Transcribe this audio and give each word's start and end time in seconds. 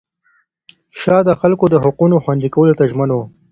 شاه 1.01 1.21
د 1.27 1.31
خلکو 1.41 1.65
د 1.69 1.75
حقونو 1.83 2.15
خوندي 2.23 2.49
کولو 2.55 2.77
ته 2.79 2.83
ژمن 2.91 3.09
و. 3.11 3.17